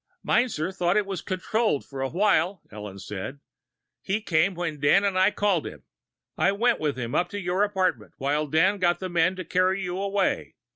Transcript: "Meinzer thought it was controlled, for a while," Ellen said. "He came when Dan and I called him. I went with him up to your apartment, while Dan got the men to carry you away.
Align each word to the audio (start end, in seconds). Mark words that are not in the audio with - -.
"Meinzer 0.23 0.71
thought 0.71 0.97
it 0.97 1.05
was 1.05 1.21
controlled, 1.21 1.85
for 1.85 2.01
a 2.01 2.09
while," 2.09 2.63
Ellen 2.71 2.97
said. 2.97 3.39
"He 4.01 4.19
came 4.19 4.55
when 4.55 4.79
Dan 4.79 5.03
and 5.03 5.15
I 5.15 5.29
called 5.29 5.67
him. 5.67 5.83
I 6.39 6.53
went 6.53 6.79
with 6.79 6.97
him 6.97 7.13
up 7.13 7.29
to 7.29 7.39
your 7.39 7.61
apartment, 7.61 8.13
while 8.17 8.47
Dan 8.47 8.79
got 8.79 8.97
the 8.97 9.09
men 9.09 9.35
to 9.35 9.45
carry 9.45 9.83
you 9.83 9.99
away. 10.01 10.55